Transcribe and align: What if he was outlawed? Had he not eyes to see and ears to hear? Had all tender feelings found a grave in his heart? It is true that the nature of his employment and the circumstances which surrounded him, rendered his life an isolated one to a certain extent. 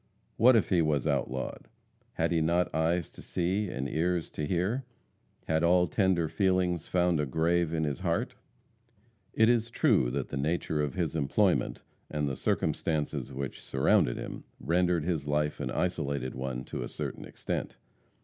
What 0.37 0.55
if 0.55 0.69
he 0.69 0.81
was 0.81 1.05
outlawed? 1.05 1.67
Had 2.13 2.31
he 2.31 2.41
not 2.41 2.73
eyes 2.73 3.07
to 3.09 3.21
see 3.21 3.69
and 3.69 3.87
ears 3.87 4.31
to 4.31 4.47
hear? 4.47 4.83
Had 5.45 5.63
all 5.63 5.85
tender 5.85 6.27
feelings 6.27 6.87
found 6.87 7.19
a 7.19 7.25
grave 7.27 7.71
in 7.71 7.83
his 7.83 7.99
heart? 7.99 8.33
It 9.35 9.47
is 9.47 9.69
true 9.69 10.09
that 10.09 10.29
the 10.29 10.37
nature 10.37 10.81
of 10.81 10.95
his 10.95 11.15
employment 11.15 11.83
and 12.09 12.27
the 12.27 12.35
circumstances 12.35 13.31
which 13.31 13.61
surrounded 13.63 14.17
him, 14.17 14.43
rendered 14.59 15.03
his 15.03 15.27
life 15.27 15.59
an 15.59 15.69
isolated 15.69 16.33
one 16.33 16.63
to 16.63 16.81
a 16.81 16.89
certain 16.89 17.23
extent. 17.23 17.77